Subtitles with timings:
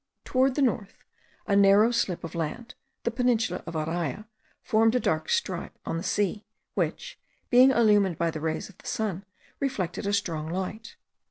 [0.25, 1.03] Towards the north,
[1.45, 4.25] a narrow slip of land, the peninsula of Araya,
[4.63, 6.43] formed a dark stripe on the sea,
[6.73, 7.19] which,
[7.51, 9.25] being illumined by the rays of the sun,
[9.59, 10.95] reflected a strong light.